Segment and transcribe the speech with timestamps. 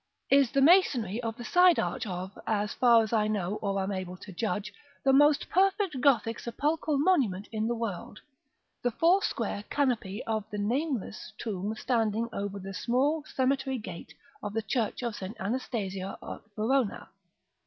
[0.31, 0.39] XXXIV.
[0.41, 3.91] is the masonry of the side arch of, as far as I know or am
[3.91, 8.19] able to judge, the most perfect Gothic sepulchral monument in the world,
[8.81, 14.63] the foursquare canopy of the (nameless?) tomb standing over the small cemetery gate of the
[14.63, 15.39] Church of St.
[15.39, 17.09] Anastasia at Verona.